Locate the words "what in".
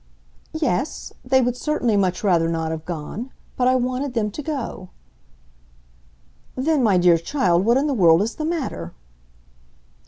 7.65-7.85